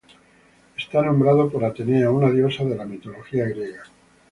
[0.75, 3.83] Está nombrado por Atenea, una diosa de la mitología griega.